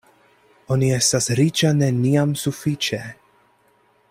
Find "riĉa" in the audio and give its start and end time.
1.41-1.71